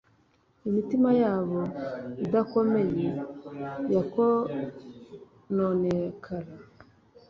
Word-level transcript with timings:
imitima 0.67 1.09
yabo 1.21 1.59
idakomeye 2.25 3.07
yakononekara 3.95 6.49